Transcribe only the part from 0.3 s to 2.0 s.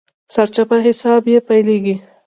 سرچپه حساب يې پيلېږي.